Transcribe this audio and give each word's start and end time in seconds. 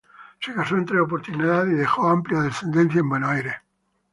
Se 0.39 0.51
casó 0.51 0.77
en 0.77 0.85
tres 0.87 0.99
oportunidades 1.01 1.71
y 1.71 1.75
dejó 1.75 2.09
amplia 2.09 2.39
descendencia 2.41 3.01
en 3.01 3.09
Buenos 3.09 3.29
Aires. 3.29 3.53